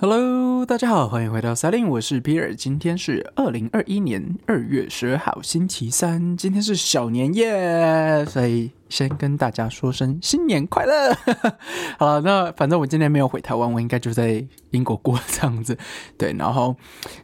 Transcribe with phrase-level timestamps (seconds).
[0.00, 2.54] Hello，大家好，欢迎回到赛琳，我是皮尔。
[2.54, 8.70] 今天是二零二一年二月十二号，星期三，今天是小年夜，所以。
[8.88, 11.14] 先跟大家说声新年快乐。
[11.98, 15.76] 好，那反正我今天没有回台湾，我应该就在英国过这样子。
[16.16, 16.76] 对，然后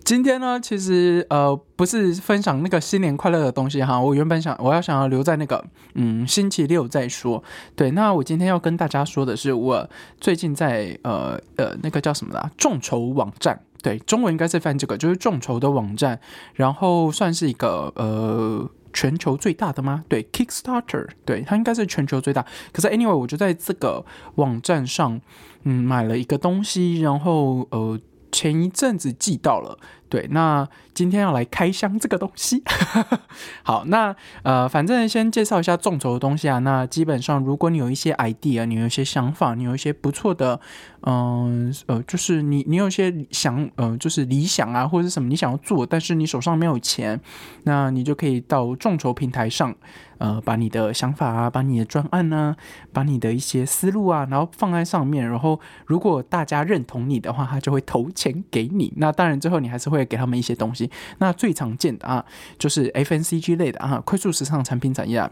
[0.04, 5.64] 今天呢，其实呃不是分享那个新年快乐的东西哈，我原本想我要想要留在那个
[5.94, 7.42] 嗯星期六再说。
[7.74, 9.88] 对，那我今天要跟大家说的是，我
[10.20, 16.20] 最近在呃呃那个叫什么的众筹网站，对，中文应该是翻这个，就是众筹的网站，
[16.54, 18.68] 然后算是一个呃。
[18.94, 20.04] 全球最大的吗？
[20.08, 22.46] 对，Kickstarter，对，它应该是全球最大。
[22.72, 24.02] 可是 anyway，我就在这个
[24.36, 25.20] 网站上，
[25.64, 28.00] 嗯，买了一个东西，然后呃，
[28.32, 29.78] 前一阵子寄到了。
[30.14, 30.64] 对，那
[30.94, 32.62] 今天要来开箱这个东西。
[33.64, 34.14] 好，那
[34.44, 36.60] 呃，反正先介绍一下众筹的东西啊。
[36.60, 40.60] 那基本上，如果你有一些 idea，你有一些想法，你有一些不错的，
[41.00, 47.20] 嗯呃，就是你你有一些想，呃，就是理想啊，或者是什么你想要做，但是你手上没有钱，
[47.64, 49.74] 那你就可以到众筹平台上。
[50.18, 52.54] 呃，把你的想法啊，把你的专案呢，
[52.92, 58.92] 把你的一些思路啊，然后放在上面，然后如果大家认同你的话，他就会投钱给你。
[58.96, 60.90] 那当然，最后你还是会给他们一些东西。
[61.18, 62.24] 那最常见的啊，
[62.58, 65.30] 就是 FNCG 类的啊，快速时尚产品产业，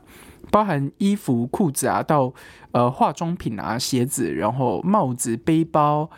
[0.51, 2.33] 包含衣服、裤子啊，到
[2.73, 6.11] 呃化妆品啊、鞋子，然后帽子、背包，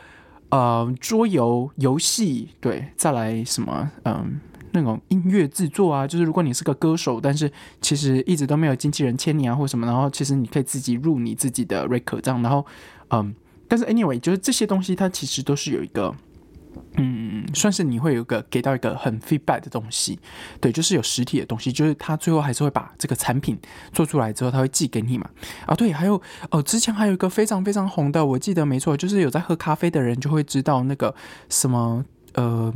[0.50, 4.40] 呃，桌游、游戏，对，再来什么，嗯。
[4.76, 7.48] 那种音乐制作啊，就是如果你是个歌手，但是
[7.80, 12.66] 其实一直都没有经纪人签你啊，或什么，然后其实你可以自己入你自己的 record 这样，然后
[13.10, 13.32] 嗯，
[13.68, 16.12] 但是 anyway，就是这些东西它其实都是有一个，
[16.96, 17.23] 嗯，
[17.54, 20.18] 算是你会有一个给到一个很 feedback 的东西，
[20.60, 23.58] 对，就是有实体的东西，就是他最后还是会把这个产品
[23.92, 25.30] 做出来之后，他会寄给你嘛。
[25.66, 31.14] 啊，对，还有哦，之前还有一个非常非常红的，我记得没错，就是有在喝咖啡的人就会知道那个
[31.48, 32.74] 什么呃。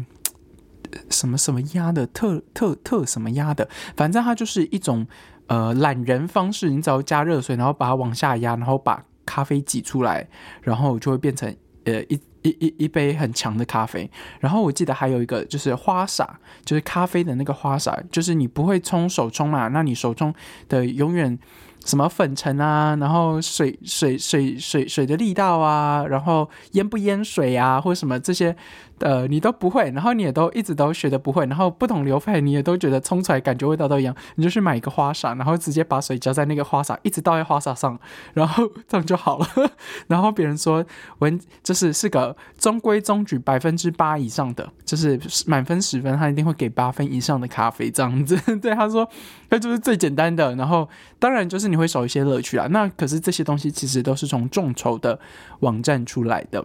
[1.10, 5.06] 什么什么压的特特特什么压的，反正它就是一种
[5.46, 6.70] 呃懒人方式。
[6.70, 10.26] 你只要加热水，然后把它往下压，然后把咖啡挤出来，
[10.62, 14.10] 然后就会变成呃一一一一杯很强的咖啡。
[14.40, 20.34] 然后我记得还有一个就是花洒，就是咖啡的那个花洒，就是你不会冲手冲嘛，那你手冲
[20.68, 21.38] 的永远。
[21.84, 28.54] 什么粉尘啊，然后水水水水水的力道啊，然后淹不淹水啊，或什么这些，
[29.00, 37.98] 呃，你都不会，然后你也都一直都学的不会，然后不同流派你也都觉得冲出来感觉味道都一样，你就去买一个花洒，然后直接把水浇在那个花洒，一直倒在花洒上，
[38.34, 39.46] 然后这样就好了。
[40.08, 40.84] 然后别人说
[41.20, 48.36] 闻就是是个中规中矩百分之八以上的，就是满分十分他一定会给八分以上的咖啡这样子。
[48.58, 49.08] 对，他说
[49.48, 50.86] 那就是最简单的，然后
[51.18, 51.78] 当然就是你。
[51.78, 52.66] 会少一些乐趣啊。
[52.72, 55.16] 那可是这些东西其实都是从众筹的
[55.60, 56.64] 网站出来的。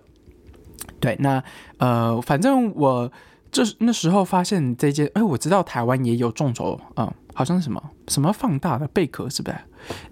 [1.00, 1.44] 对，那
[1.78, 3.12] 呃，反正我
[3.52, 9.58] 就是那时候发现这件，哎，我知道台湾也有众筹，嗯，好像是什么什么放大的贝壳，是不是？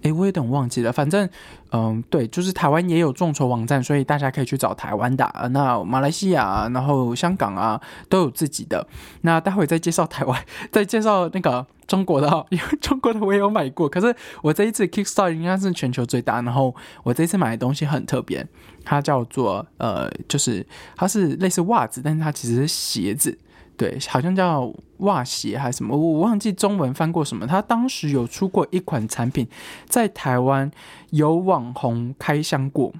[0.02, 0.92] 哎，我有点忘记了。
[0.92, 1.28] 反正，
[1.70, 5.30] 嗯，对，就是台湾也有众筹网站，所以大家可以去找台湾的。
[5.50, 8.86] 那马来西亚，然后香港啊，都有自己的。
[9.22, 13.88] 那待会再介绍台湾， 再介绍那个中国的哈，因 为中国的我也有买过。
[13.88, 16.42] 可是我这一次 Kickstarter 应该是全球最大。
[16.42, 18.46] 然后我这次买的东西很特别，
[18.84, 20.66] 它叫做呃，就是
[20.96, 23.38] 它是类似袜子，但是它其实是鞋子。
[23.74, 27.46] 对，好像叫袜鞋还是什么，我忘记中文翻过什么。
[27.46, 29.48] 他当时有出过一款产品，
[29.86, 30.70] 在台湾
[31.10, 32.92] 有网红开箱过，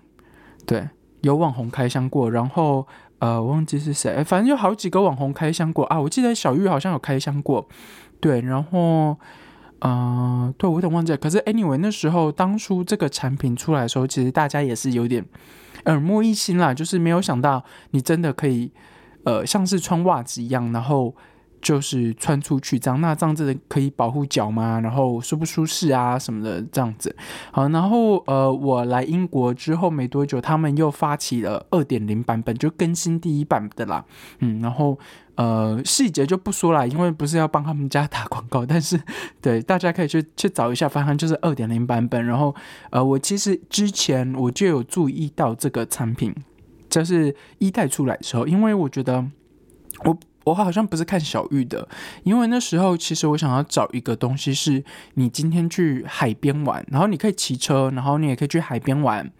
[0.66, 0.88] 对，
[1.20, 2.28] 有网红开箱过。
[2.28, 2.84] 然后
[3.18, 6.00] 呃，忘记是谁，反正有好几个网红开箱过啊。
[6.00, 7.68] 我记得小玉好像有开箱过，
[8.18, 8.40] 对。
[8.40, 9.16] 然后
[9.78, 11.16] 呃，对我有点忘记。
[11.18, 15.24] 可是 anyway，那时候当初这个产品出来的时候，其实大家也是有点
[15.84, 18.72] 耳目一新啦，就是没有想到你真的可以。
[19.24, 21.14] 呃，像是穿袜子一样，然后
[21.60, 24.80] 就是穿出去这样，那这样子可以保护脚吗？
[24.80, 27.14] 然后舒不舒适啊什么的这样子。
[27.52, 34.04] 好，然后呃，我来英国之后没多久，他们又发起了二点零版本，就更新第一版的啦。
[34.40, 34.98] 嗯，然后
[35.36, 39.00] 呃，细节就不说了，因为不是要帮他们家打广告，但是
[39.40, 42.26] 对大家可以去去找一下，反正就是二点零版本。
[42.26, 42.52] 然后
[42.90, 46.34] 呃，我其实之前我就有注意到这个产品。
[46.92, 49.24] 就是一代出来的时候，因为我觉得
[50.04, 51.88] 我我好像不是看小玉的，
[52.22, 54.84] 因为那时候其实我想要找一个东西，是
[55.14, 59.32] 你今天去海边玩，然后你可以骑车，然后你也可以去海边玩，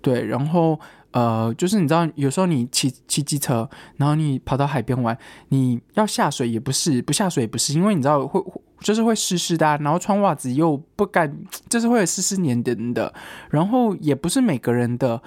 [0.00, 0.78] 对，然后
[1.10, 5.18] 呃，就是你知道有时候你骑骑机车，然后你跑到海边玩，
[5.48, 8.40] 你要下水也不是，不下水也不是，因为你知道会
[8.78, 11.36] 就是会湿湿的，然后穿袜子又不敢，
[11.68, 13.12] 就是会湿湿黏黏的，
[13.50, 15.20] 然后也不是每个人的。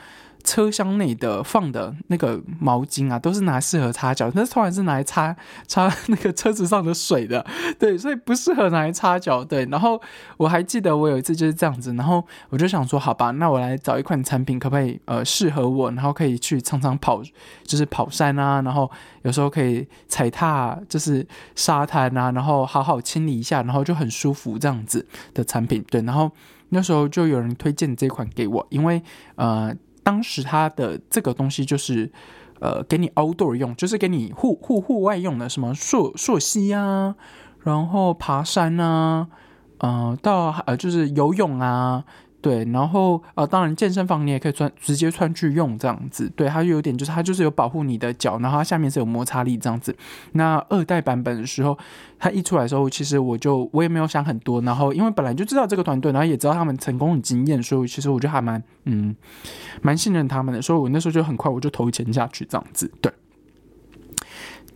[0.44, 5.36] 车厢内的放的那个毛巾啊，都是拿来适合擦脚，但是突然是拿来擦
[5.66, 7.46] 擦那个车子上的水的，
[7.80, 9.44] 对，所以不适合拿来擦脚。
[9.44, 10.02] 对，然后
[10.38, 17.22] 我还记得我有一次就是这样子，然后我就想说，好吧，那我来找一款产品，可不可以呃适合我，然后可以去常常跑，
[17.64, 18.90] 就是跑山啊，然后
[19.22, 21.26] 有时候可以踩踏，就是
[21.56, 25.84] 沙滩啊，然后好好清理一下，然后就很舒服这样子的产品。
[25.90, 26.30] 对，然后
[26.70, 29.02] 那时候就有人推荐这款给我，因为
[29.36, 29.74] 呃。
[30.04, 32.12] 当时它的这个东西就是，
[32.60, 37.16] 呃，给你 outdoor 用，就是给你户户户外用的，什么溯溯溪啊，
[37.62, 39.28] 然后爬山啊，
[39.80, 42.04] 呃，到呃就是游泳啊。
[42.44, 46.30] 对，然后呃，当然健身房你也可以穿，直接穿去用这样子。
[46.36, 49.96] 对，它就有点就是它就是有保护你的脚，然后它下面是有摩擦力这样子。
[50.34, 51.78] 那二代版本的时候，
[52.20, 59.16] 它一出来的时候，其实我就我也没有想很多，然后因为本来就知道这个团队，然后也知道他们成功的经验，所以其实我就还蛮嗯
[59.82, 62.92] 蛮信任他们的，所以我那时候就很快我就投钱下去这样子。
[63.00, 63.10] 对，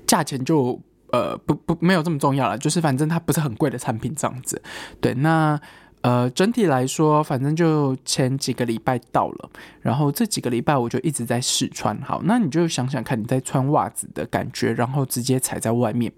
[0.06, 0.82] 价钱就
[1.12, 4.62] 呃不不没有这么重要了，就是反正它不是很贵的产品这样子。
[5.02, 5.60] 对，那。
[6.02, 9.50] 呃，整体来说，反正就前几个礼拜到了，
[9.82, 12.00] 然后这几个礼拜我就一直在试穿。
[12.02, 16.14] 好，那你就想想看，你在穿袜子的感觉，然后直接踩在外面。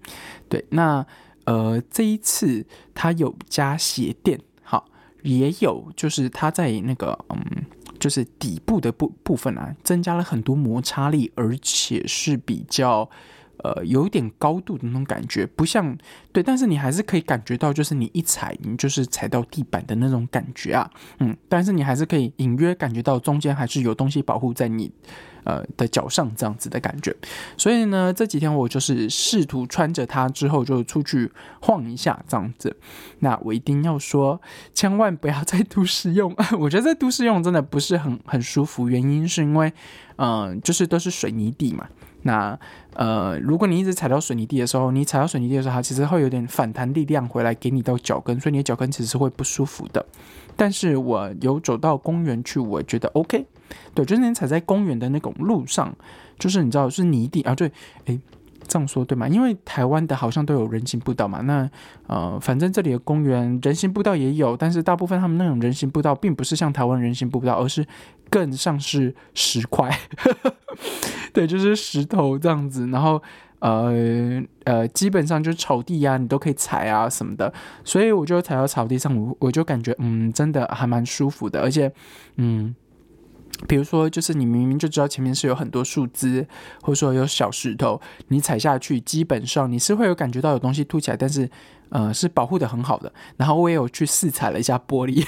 [0.47, 1.03] 对，那
[1.45, 4.85] 呃，这一次它有加鞋垫，好，
[5.23, 7.65] 也有就是它在那个嗯，
[7.97, 13.09] 就是底部的部部分啊，增加了很多摩擦力，而且是比较。
[13.63, 15.97] 呃，有一点高度的那种感觉，不像
[16.31, 20.89] 对，但是你还是可以感觉到，就是你一踩，你就是踩到地板的那种感觉啊，
[21.19, 24.91] 嗯，但是你还是可以隐约感觉到中间还是有东西保护在你
[25.43, 27.15] 呃的脚上这样子的感觉。
[27.57, 31.29] 所以呢，这几天我就是试图穿着它之后就出去
[31.61, 32.75] 晃一下这样子。
[33.19, 34.41] 那我一定要说，
[34.73, 39.73] 千万不要在都市用， 我觉得在都市用真的不是很很舒服，原因是因为
[40.15, 41.87] 嗯，就是都是水泥地嘛。
[42.23, 42.57] 那
[42.93, 50.05] 呃，如果你一直踩到水泥地的时候，你踩到水泥地的时候，它其实会有点反弹力量回来给你到脚跟，所以你的脚跟其实是会不舒服的。
[50.55, 53.45] 但是我有走到公园去，我觉得 OK。
[53.93, 55.95] 对，就是你踩在公园的那种路上，
[56.37, 57.71] 就是你知道是泥地啊，对，
[58.05, 58.19] 诶。
[58.69, 59.27] 这样说对吗？
[59.27, 61.41] 因为台湾的好像都有人行步道嘛。
[61.41, 61.69] 那
[62.07, 67.85] 呃，反正这里的公园人行步道也有，但是大部分他们那种人行步道并不是像台湾人行步道，而是
[68.29, 69.89] 更像是石块，
[71.33, 72.87] 对，就是石头这样子。
[72.87, 73.21] 然后
[73.59, 77.51] 呃呃，基本上就是草地啊，你都可以踩啊什么的。
[77.83, 81.91] 所以我就踩到草地上，我我就感觉嗯，真的还蛮舒服的，而且
[82.37, 82.75] 嗯。
[83.67, 86.47] 比如说，就是你明明就知道前面是有很多树枝，
[86.81, 91.49] 或者说有小石头，你踩下去，基本上你是会有感觉到有东西凸起来，但是。
[91.91, 93.11] 呃，是保护的很好的。
[93.35, 95.25] 然后我也有去试踩了一下玻璃，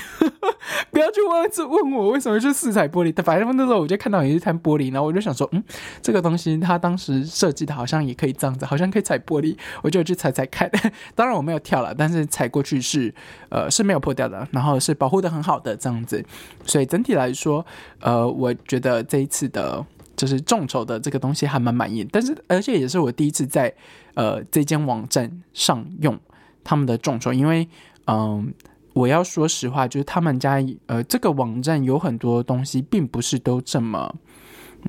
[0.91, 3.23] 不要去问问我为什么是四彩玻璃。
[3.23, 5.63] 反正那时候我就看到有一摊玻璃，然后我就想说，嗯，
[6.01, 10.69] 这个东西它当时设计的好像也可以这样子，好像可以踩玻璃，我就去踩踩看。
[11.15, 13.13] 当然我没有跳了，但是踩过去是
[13.49, 16.23] 呃是没有破掉的，然后是保护的很好的这样子。
[16.65, 17.65] 所以整体来说，
[17.99, 19.85] 呃，我觉得这一次的
[20.15, 22.07] 就是众筹的这个东西还蛮满意。
[22.11, 23.73] 但是而且也是我第一次在
[24.13, 26.19] 呃这间网站上用。
[26.63, 27.67] 他们的众筹，因为
[28.05, 28.53] 嗯，
[28.93, 34.15] 我要说实话，就是他们家呃这个网站有很多东西，并不是都这么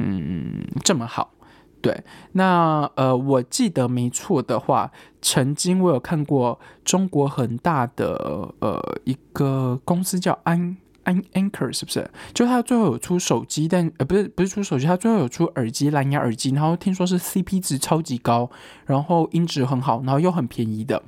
[0.00, 1.32] 嗯这么好。
[1.80, 12.08] 对，那呃我记得没错的话，曾经我有看过中国很大的呃一个公司叫安安 Anchor，是不是？
[12.32, 18.48] 就他最后有出手机，但呃不是不是出手机，他最后有出耳机蓝牙耳机，然后听说是 CP 值超级高，
[18.86, 21.02] 然后音质很好，然后又很便宜的。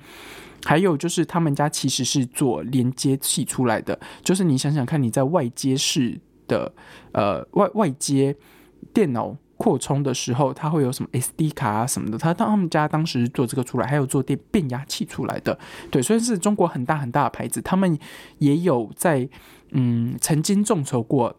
[0.64, 3.98] 还有就是，他们家其实是做连接器出来的。
[4.22, 6.18] 就是你想想看，你在外接式
[6.48, 6.72] 的
[7.12, 8.34] 呃外外接
[8.92, 12.18] 电脑扩充的时候，它会有什么 SD 卡啊什么的。
[12.18, 15.58] 他他们家当时做这个出来，还有做电变压器出来的。
[15.90, 17.98] 对，虽然是中国很大很大的牌子，他们
[18.38, 19.28] 也有在
[19.70, 21.36] 嗯曾经众筹过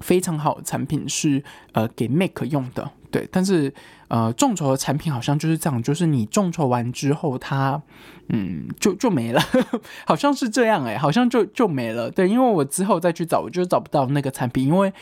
[0.00, 2.92] 非常好的产品，是呃给 Mac 用的。
[3.16, 3.72] 对，但是
[4.08, 7.80] 呃，众筹的产品好像就是这样，就是你众筹完之后，它
[8.28, 9.40] 嗯就就没了，
[10.04, 12.10] 好像是这样哎，好像就就没了。
[12.10, 14.92] 对，因为我之后再去找，我就找不到那个产品，因为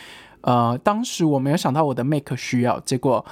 [0.43, 3.25] 呃，当时我没有想到我的 Make 需要，结果。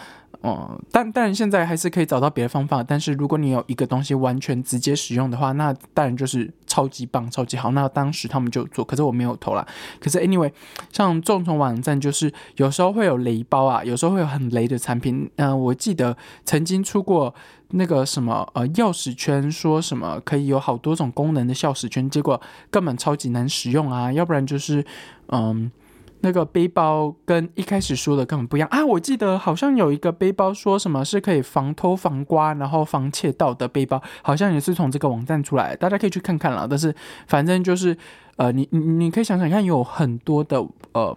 [0.43, 2.83] 哦，但当然现在还是可以找到别的方法。
[2.83, 7.71] 但是如果你有一个东西完全直接使用的话，那当然就是超级棒、超级好。
[7.71, 9.65] 那当时他们就做，可是我没有投啦。
[10.01, 10.51] 可是 anyway，
[10.93, 15.31] 像众筹网站就是有时候会有雷包啊，有时候会有很雷的产品。
[15.37, 17.33] 嗯，我记得曾经出过
[17.69, 24.13] 那个什么呃钥匙圈，说什么可以有好多种功能的钥匙圈，结果根本超级难使用啊。
[24.13, 24.85] 要不然就是
[25.29, 25.71] 嗯。
[26.23, 28.85] 那个背包跟一开始说的根本不一样啊！
[28.85, 36.67] 我记得好像有一个背包说什么是可以防偷防刮，然后防窃盗的背包，好像也是从这个网站出来，大家可以去看看了。
[36.69, 36.95] 但是
[37.26, 37.97] 反正就是
[38.37, 41.17] 呃，你你你可以想想看，有很多的呃。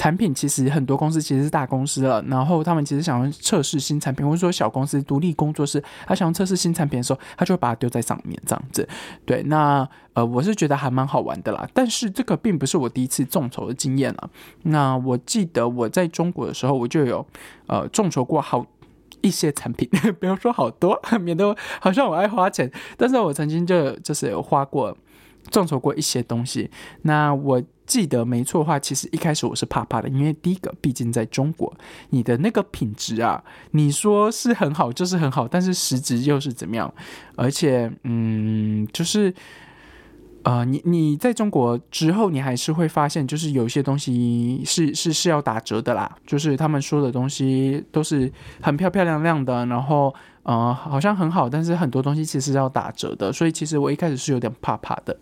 [0.00, 8.88] 产品其实很多公司其实是大公司了，然后他们其实想要测试新产品，或者说小公司独立工作室，他想要测试新产品的时候，他就会把它丢在上面这样子。
[9.26, 11.68] 对，那呃，我是觉得还蛮好玩的啦。
[11.74, 14.30] 但是这个并不是我第一次众筹的经验了。
[14.62, 17.26] 那我记得我在中国的时候，我就有
[17.66, 18.64] 呃众筹过好
[19.20, 19.86] 一些产品，
[20.18, 22.72] 不要说好多，免得好像我爱花钱。
[22.96, 24.96] 但是我曾经就就是有花过
[25.50, 26.70] 众筹过一些东西。
[27.02, 27.62] 那我。
[27.86, 31.76] 记得没错的话，其实一开始我是怕怕的，因为第一个，毕竟在中国，
[32.10, 33.42] 你的那个品质啊，
[33.72, 36.94] 你说是很好就是很好，但是实质又是怎么样？
[37.34, 39.34] 而且，嗯，就是，
[40.44, 55.18] 呃，你你在中国之后，你还是会发现，就是有些东西是是是要打折的啦，就是他们说的东西都是很漂漂亮亮的，然后，呃，好像很好，但是很多东西其实要打折的，所以其实我一开始是有点怕怕的。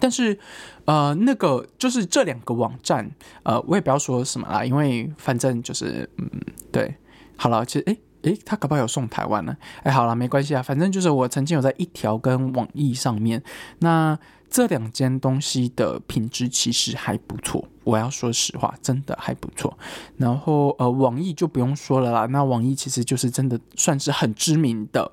[0.00, 0.38] 但是，
[0.84, 3.08] 呃，那个就是这两个网站，
[3.42, 6.28] 呃，我也不要说什么啦，因为反正就是，嗯，
[6.72, 6.96] 对，
[7.36, 13.42] 好了，其实，诶诶，他搞不好有送台湾呢，哎，好了，没关系啊，反正就是我曾经有在一条跟网易上面，
[13.78, 14.18] 那
[14.50, 19.78] 这两间东西的品质其实还不错，我要说实话，真的还不错。
[20.16, 25.12] 然后，呃，网易就不用说了啦，那网易其实就是真的算是很知名的，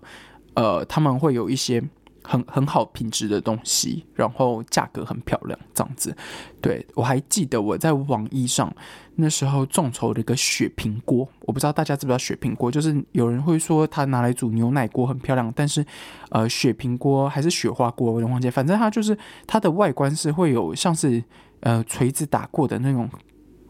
[0.56, 1.84] 呃，他们会有一些。
[2.24, 6.16] 很很好品质的东西，然后价格很漂亮，这样子。
[6.62, 8.74] 对我还记得我在网易上
[9.16, 15.84] 那时候众筹了一个雪平锅，我不知道大家知不知道雪平锅，就是有人会说它拿来煮牛奶锅很漂亮，但是
[16.30, 21.24] 呃雪平锅还是雪花锅，我忘记，反正它就是它的外观是会有像是
[21.62, 23.10] 呃锤子打过的那种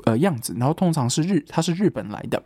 [0.03, 2.43] 呃样子，然后通常是日它是日本来的。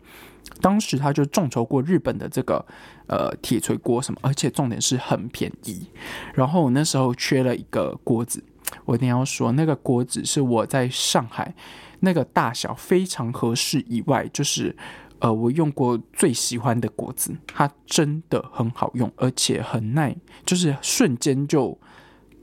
[0.62, 2.66] 当时他就众筹过日本的这个
[3.08, 5.88] 呃铁锤锅什么，而且重点是很便宜。
[6.34, 8.44] 然后我那时候缺了一个锅子，
[8.86, 11.54] 我一定要说那个锅子是我在上海
[12.00, 14.76] 那个大小非常合适以外，就是
[15.20, 21.78] 呃我用过最喜欢的锅子，它真的很好用，而且很耐，就是瞬间就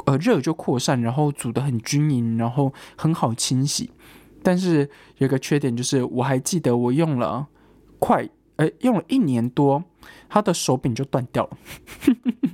[0.06, 3.90] 呃热就扩散，然后煮的很均匀，然后很好清洗。
[4.42, 7.49] 但是有个缺点就是，我还记得我用了。
[8.02, 9.85] 快，哎，用了一年多，
[10.28, 11.56] 他的手柄就断掉了。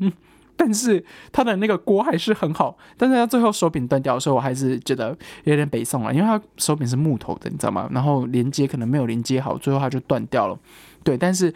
[0.60, 1.02] 但是
[1.32, 7.88] 他的那个锅还是很好，但是他最后手柄断掉的时候，我还是觉得有点北宋了，因为他手柄是木头的，你知道吗？
[7.92, 10.58] 然后连接可能没有连接好，最后他就断掉了。
[11.02, 11.54] 对，但是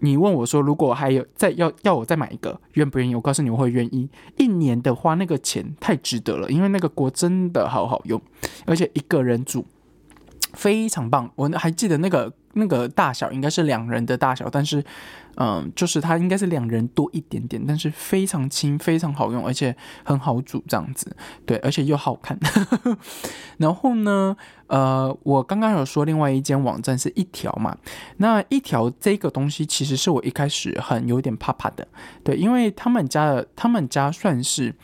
[0.00, 3.14] 你问我说，如果还有再要要我再买一个，愿不愿意？
[3.14, 4.10] 我告诉你，我会愿意。
[4.36, 8.20] 一年的花那个钱太值得了，因为那个锅真的好好用，
[8.66, 9.64] 而且一个人煮
[10.52, 11.30] 非常棒。
[11.36, 12.32] 我还记得那个。
[12.54, 14.84] 那个大小应该是两人的大小，但是，
[15.36, 21.16] 嗯，就是它应该是两人多一点点，但是非常轻，非常好用，而且很好煮，这样子，
[21.46, 22.38] 对，而且又好看。
[23.56, 27.74] 然后呢，呃，我刚刚有说另外一间网站是一条嘛，
[28.18, 31.88] 那一条这个东西其实是我一开始很有点怕怕的，
[32.22, 34.74] 对，因为他们家的他们家算是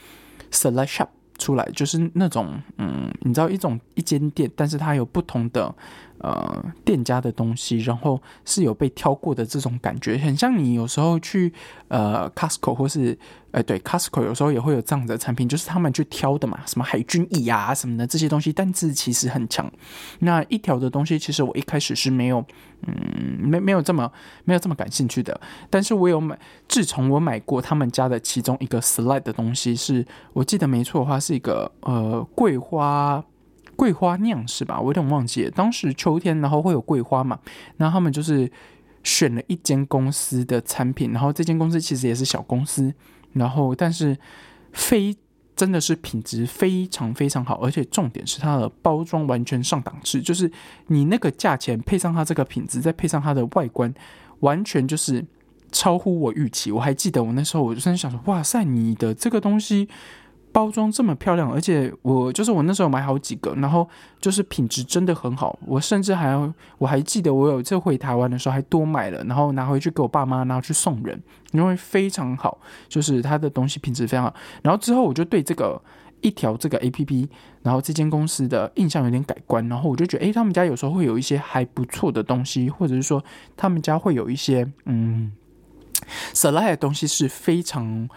[0.51, 5.75] select shop 出来，就是那种，嗯，你知道一种一间店，但是它有不同的。
[6.21, 11.53] 呃，店家的东西，然后是有被挑过的这种感觉，很像你有时候去
[11.87, 13.17] 呃 Costco 或是
[13.53, 19.71] 呃对 Costco 有时候也会有这样的产品，就是他们去挑的嘛，什么海军椅啊什么的这些东西，但是其实很强。
[20.19, 22.45] 那一条的东西，其实我一开始是没有，
[22.87, 24.11] 嗯，没没有这么
[24.45, 33.25] 没有这么感兴趣的，但是我有买，自从我买过他们家的其中一个 slide 的东西，是我记得没错的话，是一个呃桂花。
[33.79, 34.81] 桂花酿是吧？
[34.81, 35.51] 我有点忘记了。
[35.53, 37.39] 当时秋天，然后会有桂花嘛？
[37.77, 38.51] 然后他们就是
[39.05, 42.93] 选了一间公司的产品，然后这间公司其实也是小公司，
[43.35, 44.19] 然后但是
[44.73, 45.17] 非
[45.55, 50.51] 真的是品质非常非常好，而且重点是它的包装完全上档次，就是
[50.89, 53.95] 你那个价钱配上它这个品质，再配上它的外观，
[54.41, 55.25] 完全就是
[55.71, 56.73] 超乎我预期。
[56.73, 59.89] 我还记得我那时候我就在想说，哇塞，你的这个东西。
[60.53, 63.89] 包装这么漂亮，而且我就是我那时候买好几个，然后
[64.21, 65.59] 就是品质真的很好。
[65.67, 66.35] 我甚至还，
[66.79, 74.35] 我还记得我有一次回台湾的时候还多买了，然后拿回去给我爸妈，然后去送人，因为非常好，就是它的东西品质非常好。
[74.63, 75.81] 然后之后我就对这个
[76.21, 77.29] 一条这个 A P P，
[77.63, 83.23] 然后这间公司的印象有点改观，然后我就觉得，诶，他们家有时候会有一些还不错的东西，或者是说
[83.57, 85.31] 他们家会有一些嗯
[86.33, 88.09] ，s l i 的东西是非常。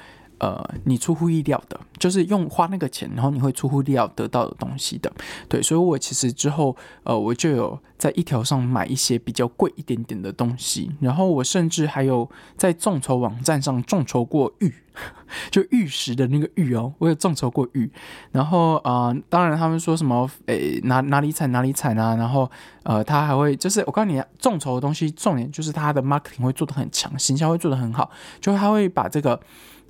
[0.42, 5.12] 呃，你出乎意料的，就是用花那个钱，然后你会出乎意料得到的东西的，
[5.48, 14.74] 对，所以我其实之后，呃，我就有在一条上买一些比较贵一点点的东西，然后我甚至还有在众筹网站上众筹过玉，
[15.52, 17.92] 就玉石的那个玉哦，我有众筹过玉，
[18.32, 22.50] 然后啊，当然他们说什么，诶，哪哪里产哪里产啊，然后
[22.82, 29.40] 呃，他还会就是我告诉你，众筹的东西重点就是他的 marketing 会做的很强，行销会做的很好，就他会把这个。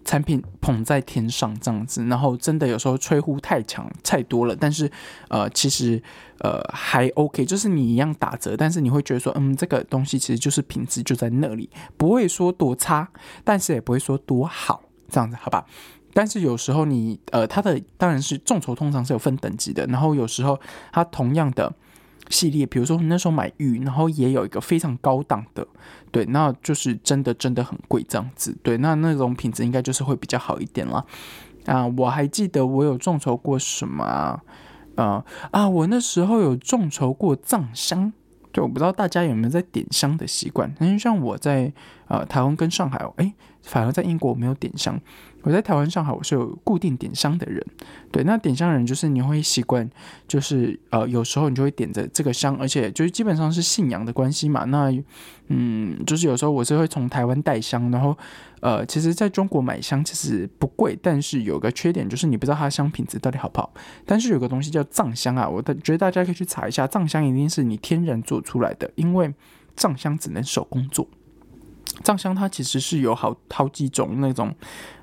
[0.03, 4.89] 产品捧在天上这样子，然后真的有时候吹呼太强太多了，但是
[5.29, 6.01] 呃，其实
[6.39, 13.09] 呃还 OK，就是你一样打折，但是你会觉得说，嗯，这个东西其实就是品质就在那里，不会说多差，
[13.43, 15.65] 但是也不会说多好，这样子好吧？
[16.13, 20.59] 但是有时候你呃，它的当然是众筹通常是有分等级的，然后有时候
[20.91, 21.73] 它同样的。
[22.29, 25.65] 系列，比如说你那时候买玉，然后也有一个非常高档的，
[26.11, 31.05] 对，那就是真的真的很贵这样子，对，那那种品质应该就是会比较好一点了。
[31.65, 34.41] 啊，我还记得我有众筹过什么啊？
[34.95, 38.11] 啊啊，我那时候有众筹过藏香，
[38.51, 41.71] 对，我不知道大家有没有在点香的习惯，因为像我在
[42.07, 44.99] 呃台湾跟上海，哎，反而在英国没有点香。
[45.43, 47.65] 我在台湾、上海，我是有固定点香的人。
[48.11, 49.89] 对，那点香人就是你会习惯，
[50.27, 54.65] 就是呃，有时候你就会点着这个香，而且就是基本上是信仰的关系嘛。
[54.65, 54.91] 那
[55.47, 58.17] 嗯，就是有时候我是会从台湾带香，然后
[58.61, 63.73] 呃，其实在中国买香其实不贵，但是有个缺点就是你不知道它的香品质到底好不好。
[64.05, 69.33] 但是有个东西叫藏香啊，我觉得大家可以去查一下，藏香一定是你天然做出来的，因为
[69.75, 71.07] 藏香只能手工做。
[72.03, 74.53] 藏香它其实是有好好几种那种，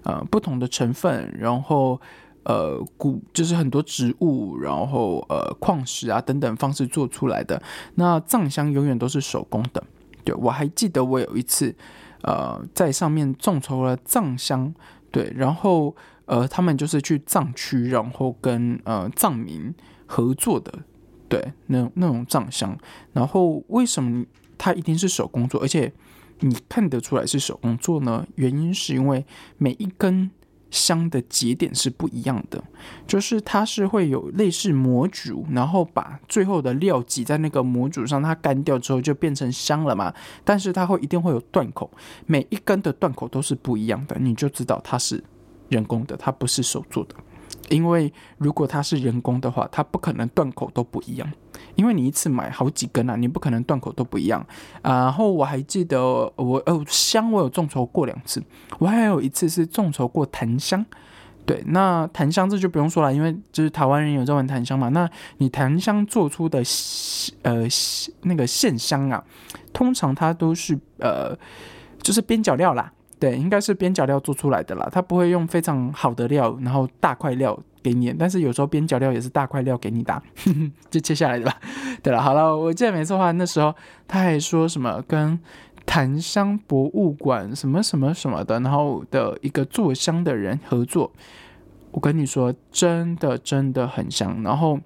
[0.02, 2.00] 呃，不同的成分，然后
[2.44, 7.62] 呃，古就是很多植物，然后呃，矿石啊等等方式做出来的。
[7.94, 9.84] 那藏香永远都是手工的。
[10.24, 11.74] 对我还记得我有一次，
[12.22, 14.74] 呃，在上面众筹了藏香，
[15.12, 15.94] 对，然后
[16.24, 19.72] 呃，他们就是去藏区，然后跟呃藏民
[20.06, 20.72] 合作的，
[21.28, 22.76] 对，那那种藏香。
[23.12, 24.24] 然后为什么
[24.56, 25.92] 它一定是手工做，而且？
[26.40, 28.26] 你看得出来是手工做呢？
[28.36, 29.24] 原因是因为
[29.56, 30.30] 每一根
[30.70, 32.62] 香的节点是不一样的，
[33.06, 40.12] 就是它是会有类似模组，然后把最后的料挤在那个模组上，它干掉之后就变成香了嘛。
[40.44, 41.90] 但是它会一定会有断口，
[42.26, 45.24] 每一根的断口都是不一样的，你就知道它是
[45.70, 47.14] 人工的，它不是手做的。
[47.70, 51.32] 因为如果它是人工的话，它不可能断口都不一样。
[51.78, 54.44] 因为你一次买好几根啊，你不可能断口都不一样
[54.82, 55.04] 啊。
[55.04, 56.02] 然后我还记得
[56.34, 58.42] 我哦香我有众筹过两次，
[58.80, 60.84] 我还有一次是众筹过檀香。
[61.46, 64.88] 对，那檀香这就不用说了，因为就是台湾人有在玩檀香嘛。
[64.88, 66.60] 那你檀香做出的
[67.42, 67.66] 呃
[68.22, 69.24] 那个线香啊，
[69.72, 71.38] 通常它都是呃
[72.02, 72.92] 就是边角料啦。
[73.20, 78.12] 对，应该是边角料做出来的啦，它不会用非常好的料，然后大块料给你。
[78.18, 80.22] 但是有时候边角料也是大块料给你打，
[80.88, 81.54] 就切下来的吧。
[82.02, 83.74] 对了，好了，我记得没错的话，那时候
[84.06, 85.38] 他还说什么跟
[85.84, 91.10] 檀香博物馆什么什么什么的，然后的一个做香的人合作。
[91.90, 94.42] 我跟你说，真的真的很香。
[94.42, 94.78] 然后，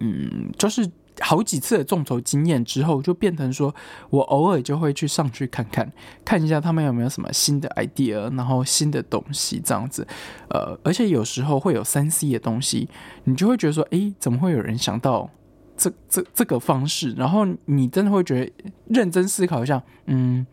[0.00, 0.90] 嗯，就是。
[1.22, 3.74] 好几次的众筹经验之后，就变成说
[4.10, 5.90] 我偶尔就会去上去看看，
[6.24, 10.06] 看一下他们有没有什么新的 idea，然后新的东西这样子。
[10.48, 12.88] 呃，而且有时候会有三 C 的东西，
[13.24, 15.30] 你就会觉得说，诶，怎么会有人想到
[15.76, 17.12] 这这这个方式？
[17.12, 18.52] 然后你真的会觉得
[18.88, 20.46] 认真思考一下，嗯，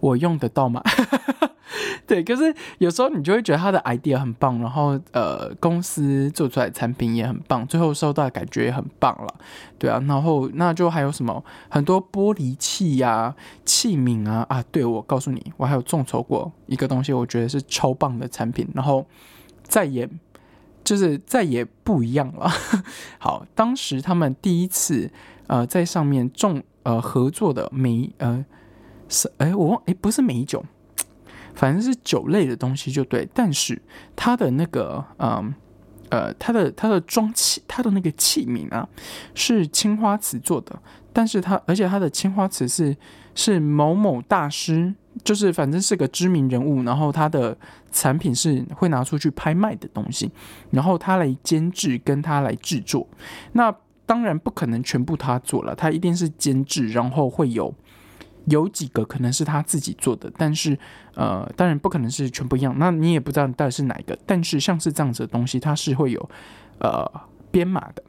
[0.00, 0.82] 我用得到吗？
[2.06, 9.34] 对，可是有时候你就会觉得他的 idea 很棒，然后呃，公司做出来的产品也很棒，最后收到的感觉也很棒了，
[9.78, 13.32] 对啊，然后那就还有什么很多玻璃器呀、
[13.64, 19.06] 器皿啊啊，对我告诉你，我还有众筹过一个东西，我觉得是超棒的产品，然后
[19.62, 20.08] 再也
[20.82, 22.50] 就是再也不一样了。
[23.20, 25.08] 好，当时他们第一次
[25.46, 28.44] 呃在上面众呃合作的美呃
[29.10, 30.64] 是哎我忘哎不是美酒。
[31.52, 33.82] 反正是酒类的东西就对，但是
[34.16, 35.52] 它的那个，嗯，
[36.08, 38.88] 呃，它的它的装器，它的那个器皿啊，
[39.34, 40.80] 是青花瓷做的，
[41.12, 42.96] 但是它而且它的青花瓷是
[43.34, 47.54] 是某某大师，就是反正是个知名人物，然后他的
[47.90, 50.30] 产品是会拿出去拍卖的东西，
[50.70, 53.06] 然后他来监制跟他来制作，
[53.52, 53.74] 那
[54.06, 57.74] 当然不可能全部他做了，他一定是监制，然后会有。
[58.46, 60.78] 有几个可能是他自己做的，但是
[61.14, 62.74] 呃，当然不可能是全部一样。
[62.78, 64.18] 那你也不知道到底是哪一个。
[64.26, 66.30] 但是像是这样子的东西，它是会有
[66.78, 67.04] 呃
[67.50, 68.02] 编码的。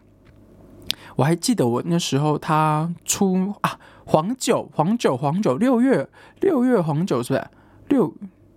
[1.16, 6.08] 我还记得我那时候他出啊黄酒，黄酒，黄酒，六月
[6.40, 7.48] 六月黄酒是不是？
[7.90, 8.14] 六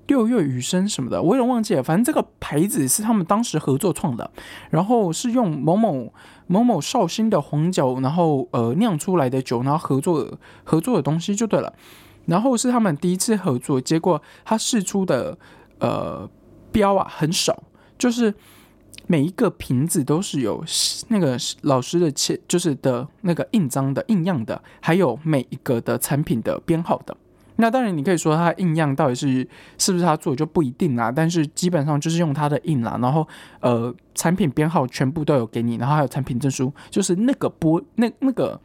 [0.07, 1.83] 六月雨声什么的，我有点忘记了。
[1.83, 4.31] 反正这个牌子是他们当时合作创的，
[4.71, 6.12] 然后是用某某
[6.47, 11.73] 某某绍兴的黄酒，然后呃酿出来的酒，然后合作合作的东西就对了。
[12.27, 15.37] 然后是他们第一次合作，结果他试出的
[15.79, 16.29] 呃
[16.73, 17.62] 标啊很少，
[17.99, 18.33] 就是
[19.07, 20.64] 每一个瓶子都是有
[21.09, 27.17] 那个老师的签，就是的那个印章的印样的，还有每一个的产品的编号的。
[27.57, 29.47] 那当然，你可以说它印样到底是
[29.79, 33.27] 是不是他做就不一定啦，但是基本上就是用它的印啦，然后
[33.61, 38.61] 呃产品编号全部都有给你，然后还有产品证书，就是那个玻那那个。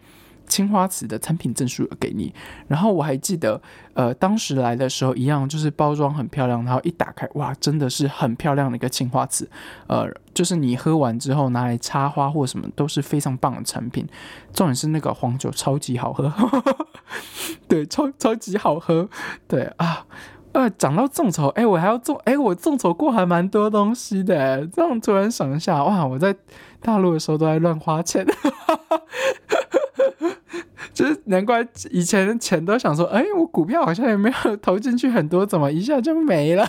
[0.50, 2.34] 青花瓷的产品证书给你，
[2.68, 3.62] 然后我还记得，
[3.94, 9.50] 呃，当时来的时候一样，就是包装很漂亮，然后一打开，哇，真的是很漂亮的一个青花瓷，
[9.88, 14.06] 呃，就是你喝完之后拿来插花或什么都是非常棒的产品。
[14.52, 16.34] 重点是那个黄酒超级好喝，
[17.70, 19.08] 对，超超级好喝，
[19.48, 20.06] 对啊，
[20.54, 26.36] 呃，讲到众筹，哎，我还要众，哎，我众筹过还蛮多东西的，这样突然想一下，哇，我在
[26.82, 28.26] 大陆的时候都在乱花钱。
[31.00, 36.68] 就是难怪以前的钱都想说，哎，我股票好像也没有投进去很多，怎么一下就没了？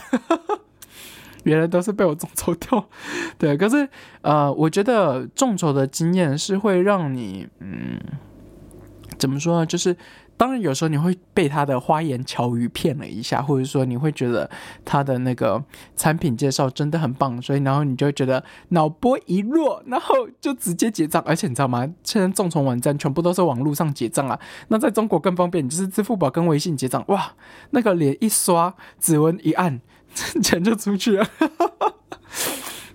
[1.42, 2.88] 原来都是被我众筹掉。
[3.36, 3.88] 对，可是
[4.22, 7.98] 呃，我觉得众筹的经验是会让你，嗯，
[9.18, 9.66] 怎么说呢？
[9.66, 9.96] 就是。
[10.40, 14.48] 当然，有时候你会被他的花言巧语骗了一下，或者说你会觉得
[14.86, 15.62] 他的那个
[15.94, 21.22] 产品介绍真的很棒，所以然后你就会觉得脑波一弱，然后就直接结账。
[21.26, 21.86] 而且你知道吗？
[22.02, 24.40] 现在众筹网站全部都是网络上结账啊。
[24.68, 27.32] 那在中国更方便，你就是支付宝跟微信结账，哇，
[27.72, 29.78] 那个脸一刷，指纹一按，
[30.42, 31.26] 钱就出去了。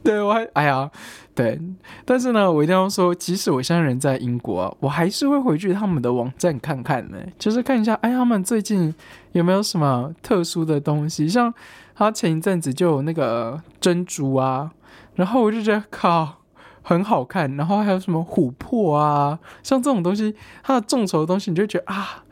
[0.04, 0.90] 对我还哎呀。
[1.36, 1.60] 对，
[2.06, 8.96] 但是呢，我一定要说，即使我现在人在英国，我还是会回去他们的网站看看呢，就是看一下，哎，他们最近
[9.34, 11.28] 有没有什么特殊的东西？
[11.28, 11.54] 像
[11.94, 14.72] 他前一阵子就有那个珍珠啊，
[15.16, 16.36] 然后我就觉得靠，
[16.82, 17.54] 很好看。
[17.58, 22.24] 然后还有什么琥珀啊，像这种东西，它的众筹的东西，你就觉得啊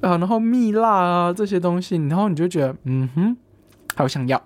[0.00, 3.36] 啊，然后蜜蜡啊这些东西，然后你就觉得，嗯哼。
[3.96, 4.40] 好想要，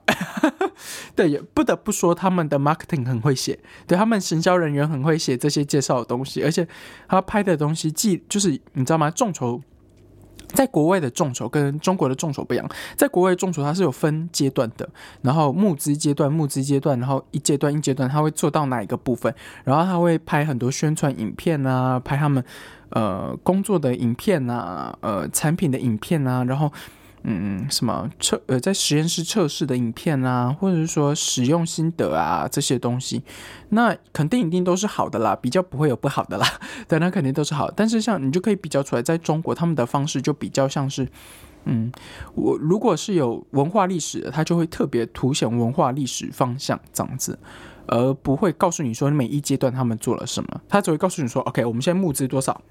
[1.17, 6.67] 对，也不得不说他们的 marketing 很会写，对他们行销人员很会写这些介绍的东西，而且
[7.09, 9.11] 他拍的东西既就是你知道吗？
[9.11, 9.61] 众筹
[10.47, 14.89] 在国外的众筹跟中国的众筹不一样，在国外众筹它是有分阶段的，
[15.23, 19.35] 然后募资阶段、募资阶段，然后一阶段一阶段他会做到哪一个部分，
[19.65, 22.45] 然后他会拍很多宣传影片啊，拍他们
[22.91, 26.73] 呃工作的影片啊，呃产品的影片啊，然后。
[27.23, 33.23] 嗯，什么测呃，在实验室测试的影片啊，或者是说使用心得啊这些东西，
[33.69, 36.47] 那肯定一定都是好的啦，比较不会有不好的啦，
[36.89, 37.71] 对，那肯定都是好。
[37.71, 41.07] 但是像你就可以比较出来，在中国他们的方式就比较像是，
[41.67, 41.93] 嗯，
[42.35, 47.39] 我如果是有文化历史的，他就会特别凸显文化历史方向这样子，
[47.87, 52.63] 而不会告诉你说每一阶段他们做了什么，他只会告诉你说，OK，我们现在募资多少，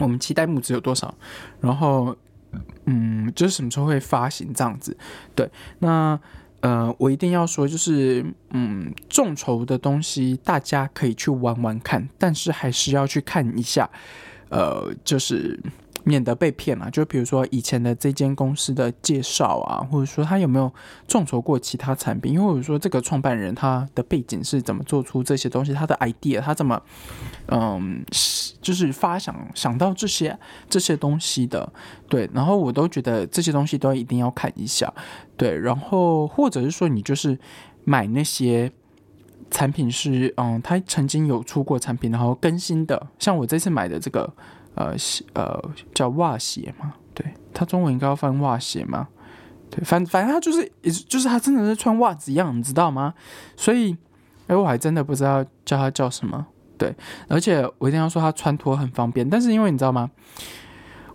[0.00, 1.14] 我们期待募资有多少，
[1.62, 2.14] 然后。
[2.86, 4.96] 嗯，就是什么时候会发行这样子？
[5.34, 6.18] 对，那
[6.60, 13.88] 呃，我一定要说，就是嗯，众筹的东西大家可以去玩玩看，但是还是要去看一下，
[14.48, 15.58] 呃，就是。
[16.08, 20.72] 免得被骗嘛，就比如说以前的这间公司的介绍啊，或者说他有没有
[21.06, 26.80] 众筹过其他产品，因为或者说这个创办人他的背景是怎么做出这些东西，他的 idea 他怎么
[27.48, 28.02] 嗯，
[28.62, 30.38] 就是发想想到这些
[30.70, 31.70] 这些东西的，
[32.08, 34.90] 对，然后我都觉得这些东西都一定要看一下，
[35.36, 37.38] 对，然后或者是说你就是
[37.84, 38.72] 买那些
[39.50, 44.32] 产品是嗯，他曾经有出过产品然后更新的，像我这次买的这个。
[44.78, 45.60] 呃，鞋呃
[45.92, 49.08] 叫袜鞋嘛，对，它中文应该要翻袜鞋嘛，
[49.68, 53.12] 对，反反正它就是，也就是它真的是穿袜子一样，你知道吗？
[53.56, 53.96] 所以，
[54.46, 56.46] 哎，我还真的不知道叫它叫什么，
[56.78, 56.94] 对，
[57.26, 60.08] 而且我一定要说它穿脱很方便，但是因为你知道吗？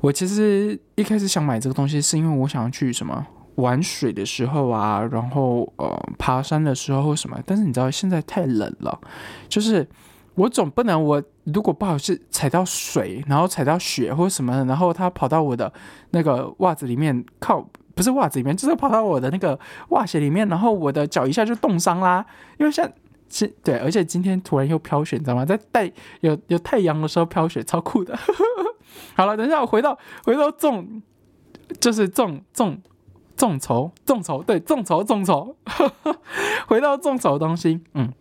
[0.02, 8.99] 我其实一开始想买这个东西，是因为我想要去什么玩水的时候啊，然后呃爬山的时候或什么，但是你知道现在太冷了，
[9.47, 9.88] 就是。
[10.36, 15.71] 我总不能，我如果不好是踩到水，然后踩到雪或者什么，然后它跑到我的
[16.12, 22.25] 那个袜子里面，靠，不是袜子里面，就是跑到我的那个袜鞋里面，然后我的脚一下就冻伤啦。
[22.58, 22.89] 因为像，
[23.27, 25.43] 今对，而且今天突然又飘雪，你知道吗？
[25.45, 28.17] 在带有有太阳的时候飘雪，超酷的。
[29.15, 31.01] 好了，等一下我回到回到众，
[31.79, 32.82] 就是众众
[33.36, 35.56] 众筹众筹，对，众筹众筹，
[36.67, 38.13] 回到众筹东西，嗯。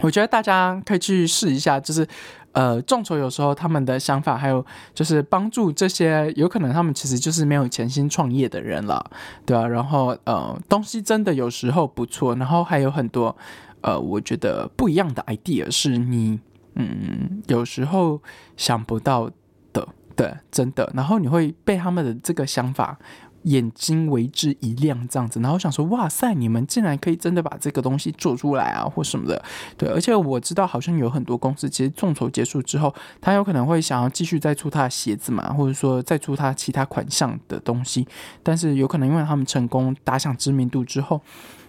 [0.00, 2.06] 我觉得大家可以去试一下，就是，
[2.56, 4.64] 呃，众筹有时候他们的想法，还有
[4.94, 9.10] 就是帮助这些有可能他们其实就是没有潜心创业的人了，
[9.44, 13.36] 对啊，然后呃，东西真的有时候不错，然后还有很多
[13.82, 16.40] 呃，我觉得不一样的 idea 是你
[16.76, 18.22] 嗯有时候
[18.56, 19.30] 想不到
[19.74, 22.98] 的，对，真的，然后你会被他们的这个想法。
[23.46, 29.42] 眼睛为之一亮，这样子，然后想说，哇塞，你们竟然可以真的把这个东西做出来啊，或什么的，
[29.76, 38.06] 对，而且我知道好像有很多公司，其实众筹结束之后，他有可能会想要继续再出他的鞋子嘛，或者说再出他其他款项的东西，
[38.42, 41.20] 但是有可能因为他们成功打响知名度之后。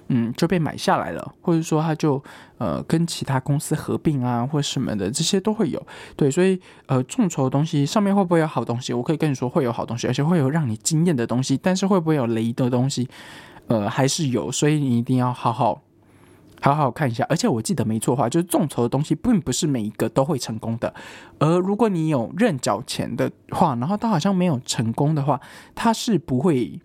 [0.10, 2.22] 嗯，就被买下来了，或者说他就
[2.58, 5.86] 呃跟其他公司合并啊，或什么的，这些都会有。
[6.16, 8.94] 对，所以呃众筹的东西上面会不会有好东西？
[8.94, 11.60] 我可以跟你说会有好东西，而且会有让你惊艳的东西。
[11.62, 13.10] 但是会不会有雷的东西？
[13.68, 15.82] 呃，还是有，所以你一定要好好
[16.62, 17.26] 好好看一下。
[17.28, 20.94] 而且我记得没错的话，就是众筹的东西并不是每一个都会成功的。
[21.38, 25.42] 而如果你有认缴钱的话，然后他好像没有成功的话，
[25.76, 26.80] 他是不会。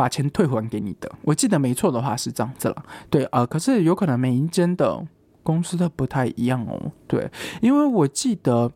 [0.00, 2.84] 把钱退还给你的，我记得没错的话是这样子了。
[3.10, 5.06] 对啊，可是有可能每一间的
[5.42, 6.90] 公司都不太一样哦。
[7.06, 8.72] 对，因为我记得，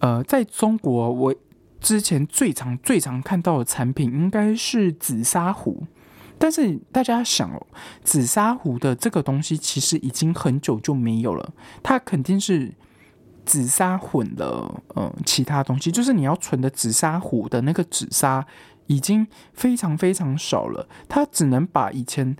[0.00, 1.34] 呃，在中国，我
[1.80, 5.84] 之前最常最常看到的产品应该是紫砂壶，
[6.38, 7.66] 但是大家想哦，
[8.04, 12.70] 紫砂壶的这个东西其实已经很久就没有了，它肯定是
[13.46, 18.46] 紫砂混了呃其他东西，就是你要存的紫砂壶的那个紫砂。
[18.90, 22.36] 已经非常非常少了，它只能把以前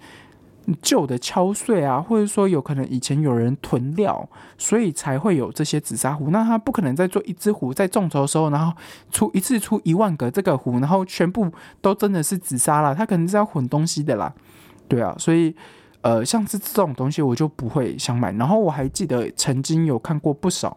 [0.83, 6.31] 旧的敲碎啊，或者说有可能以前有人囤料，所以才会有这些紫砂壶。
[6.31, 8.77] 那它不可能在做一只壶在众筹的时候，然后
[9.13, 11.49] 出一次出一万个这个壶，然后全部
[11.81, 12.93] 都真的是紫砂了。
[12.93, 14.35] 它可能是要混东西的啦，
[14.89, 15.55] 对啊，所以
[16.01, 18.33] 呃，像是这种东西我就不会想买。
[18.33, 20.77] 然后我还记得曾经有看过不少。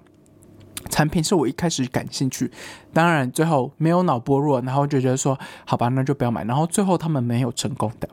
[0.89, 2.51] 产品是我一开始感兴趣，
[2.93, 6.43] 当然最后没有脑波弱，然后就觉得说好吧，那就不要买。
[6.43, 8.07] 然后最后他们没有成功的，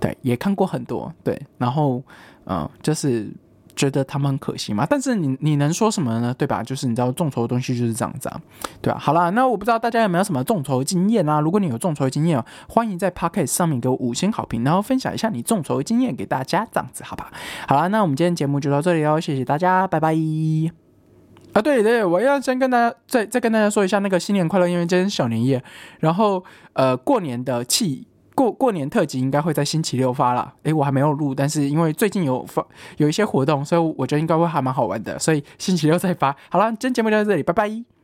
[0.00, 2.02] 对，也看过很多，对，然后
[2.46, 3.30] 嗯，就是
[3.74, 4.86] 觉得他们很可惜嘛。
[4.88, 6.34] 但是你你能说什么呢？
[6.34, 6.62] 对吧？
[6.62, 8.40] 就是你知道众筹的东西就是这样子啊，
[8.80, 8.98] 对吧？
[8.98, 11.40] 好了，那我不知道大家有没有什么众筹经验啊？
[11.40, 17.32] 如果你有众筹经验，欢迎在 Podcast 上面给我五星好评，然后分享一下你众筹经验给大家，这样子好吧？
[17.66, 20.14] 好了，那我们今天节目就到这里哦，谢谢大家，拜拜。
[21.52, 25.62] 啊，对对，我要先跟大家再再跟大家说一下那个新年快乐，因为今天小年夜，
[26.00, 36.34] 然后呃过年的气过过年特辑应该会在星期六发了，诶，我还没有录，但是因为最近有发有一些活动，所以我觉得应该会还蛮好玩的，所以星期六再发。
[36.50, 38.01] 好了，今天节目就到这里，拜拜。